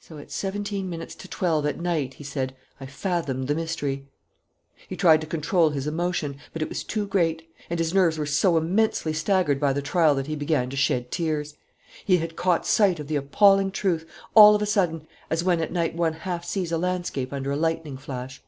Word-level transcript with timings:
"So 0.00 0.16
at 0.16 0.30
seventeen 0.30 0.88
minutes 0.88 1.14
to 1.16 1.28
twelve 1.28 1.66
at 1.66 1.78
night," 1.78 2.14
he 2.14 2.24
said, 2.24 2.56
"I 2.80 2.86
fathomed 2.86 3.46
the 3.46 3.54
mystery." 3.54 4.06
He 4.88 4.96
tried 4.96 5.20
to 5.20 5.26
control 5.26 5.68
his 5.68 5.86
emotion, 5.86 6.38
but 6.54 6.62
it 6.62 6.68
was 6.70 6.82
too 6.82 7.06
great; 7.06 7.46
and 7.68 7.78
his 7.78 7.92
nerves 7.92 8.16
were 8.16 8.24
so 8.24 8.56
immensely 8.56 9.12
staggered 9.12 9.60
by 9.60 9.74
the 9.74 9.82
trial 9.82 10.14
that 10.14 10.28
he 10.28 10.34
began 10.34 10.70
to 10.70 10.78
shed 10.78 11.10
tears. 11.10 11.58
He 12.06 12.16
had 12.16 12.36
caught 12.36 12.64
sight 12.66 12.98
of 12.98 13.06
the 13.06 13.16
appalling 13.16 13.70
truth, 13.70 14.08
all 14.34 14.54
of 14.54 14.62
a 14.62 14.64
sudden, 14.64 15.06
as 15.28 15.44
when 15.44 15.60
at 15.60 15.70
night 15.72 15.94
one 15.94 16.14
half 16.14 16.42
sees 16.42 16.72
a 16.72 16.78
landscape 16.78 17.30
under 17.30 17.50
a 17.50 17.56
lightning 17.58 17.98
flash. 17.98 18.42